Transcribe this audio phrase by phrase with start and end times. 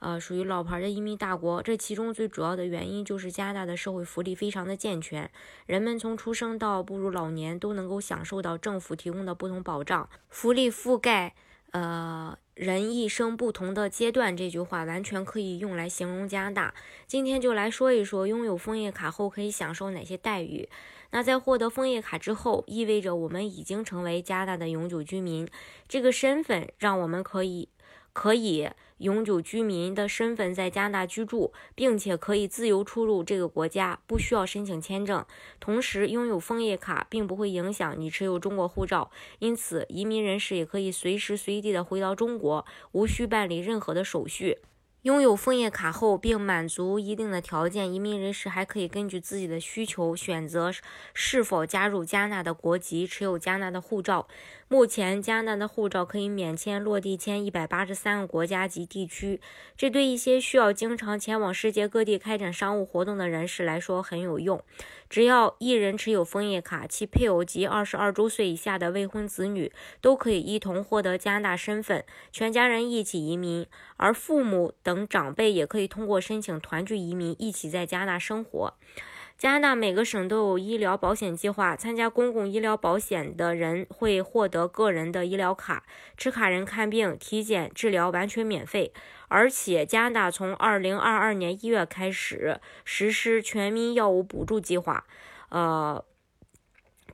[0.00, 5.30] 呃，属于老牌的移民大国，这其中最主要的原因就是加拿大的社会福利非常的健全，
[5.66, 11.34] 人们从出生到步入老年都能够享受到政府提供的不同保障，福利覆盖
[11.72, 14.34] 呃人一生不同的阶段。
[14.34, 16.74] 这句话完全可以用来形容加拿大。
[17.06, 20.66] 今天就来说一说拥有枫叶卡后可以享受哪些待遇。
[21.10, 25.46] 那在获得枫叶卡之后，意味着我们已经成为加拿大的永久居民，
[25.86, 27.68] 这个身份让我们可以。
[28.12, 35.24] 可以永久居民的身份在加拿大居住，并且可以自由出入这个国家，不需要申请签证。
[35.58, 44.58] 同时，拥有枫叶卡并不会影响你持有中国护照，因此移民人士也可以随时随地的回到中国，无需办理任何的手续。
[45.02, 50.70] 拥有枫叶卡后，并满足一定的条件，移民人士还可以根据自己的需求选择
[51.14, 54.28] 是否加入加拿大的国籍，持有加拿大的护照。
[54.68, 59.40] 目前，加拿大的护照可以免签落地签一百八十三个国家及地区，
[59.76, 64.62] 这对一些需要经常前往世界各地开展商务活动的人士来说很有用。
[65.08, 73.66] 只要一人持有枫叶卡，其配偶及二十二周岁以下的未婚子女都可以一同获得加拿大身份，全家人一起移民，
[73.96, 78.74] 而父母等等长辈也可以通过申请团聚移民，一起在加拿大生活。
[79.38, 85.84] 加拿大每个省都有医疗保险计划，参加公共医疗保险的人会获得个人的医疗卡，
[86.16, 88.92] 持卡人看病、体检、治疗完全免费。
[89.28, 95.04] 而且，加拿大从二零二二年一月开始实施全民药物补助计划，
[95.50, 96.04] 呃。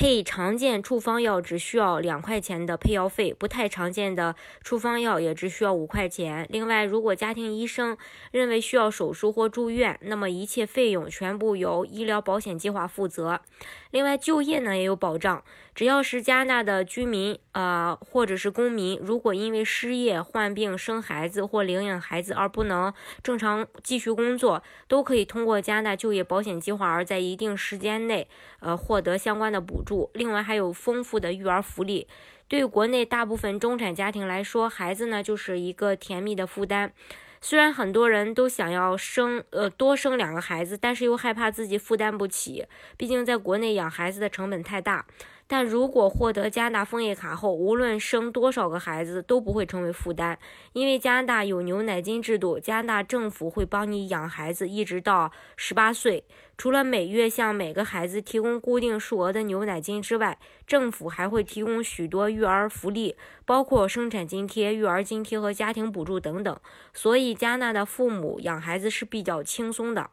[0.00, 6.46] 配常见处方药只需要两块钱的配药费，不太常见的处方药也只需要五块钱。
[6.48, 7.98] 另外，如果家庭医生
[8.30, 13.42] 认为需要手术或住院，那么一切费用全部由医疗保险计划负责。
[13.90, 15.44] 另外，就业呢也有保障，
[15.74, 28.26] 只要是加拿大的居民，呃，或者是公民，如果因为失业、患病、生孩子或领养孩子而不能正常继续工作，都可以通过加拿大就业保险计划而在一定时间内，
[28.60, 29.89] 呃，获得相关的补助。
[30.14, 32.06] 另外，还有丰富的育儿福利。
[32.46, 36.92] 对国内大部分中产家庭来说，孩子呢就是一个甜蜜的负担。
[37.40, 45.06] 虽然很多人都想要生，呃，多生两个孩子，但是又害怕自己负担不起，毕竟在国内养孩子的成本太大。
[45.52, 50.38] 但如果获得加拿大枫叶卡后，无论生多少个孩子都不会成为负担，
[50.74, 56.22] 因为加拿大有牛奶金制度，加拿大政府会帮你养孩子一直到十八岁。
[56.56, 66.56] 除了每月向每个孩子提供固定数额的牛奶金之外，政府还会提供许多育儿福利，包括生产津贴、育儿津贴和家庭补助等等。
[66.94, 70.10] 所以，加拿大的父母养孩子是比较轻松的。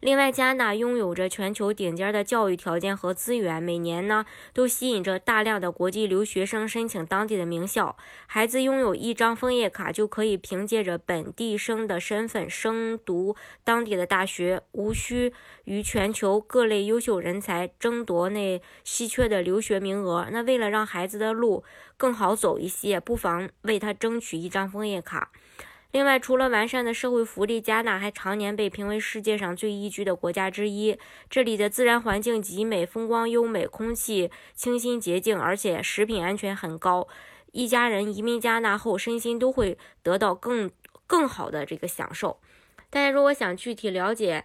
[0.00, 4.24] 另外，加拿大拥有着全球顶尖的教育条件和资源，每年呢
[4.54, 7.94] 都吸引着大量的国际留学生申请当地的名校。
[8.26, 15.34] 孩子拥有一张枫叶卡，就可以凭借着本地生的身份升读当地的大学，无需
[15.64, 20.26] 与全球各类优秀人才争夺那稀缺的留学名额。
[20.32, 21.62] 那为了让孩子的路
[21.98, 25.30] 更好走一些，不妨为他争取一张枫叶卡。
[25.92, 30.96] 另外，除了完善的社会福利，加纳还常年被评为世界上最宜居的国家之一。
[31.28, 37.08] 这里的自然环境极美，风光优美，空气清新洁净，而且食品安全很高。
[37.50, 40.70] 一家人移民加纳后，身心都会得到更
[41.08, 42.38] 更好的这个享受。
[42.88, 44.44] 大家如果想具体了解